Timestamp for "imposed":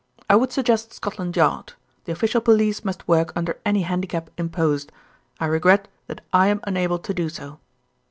4.35-4.91